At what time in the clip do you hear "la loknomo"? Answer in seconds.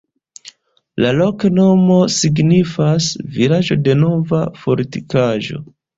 1.03-1.97